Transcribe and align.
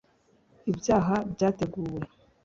ibyaha 0.69 1.15
byateguwe 1.33 1.99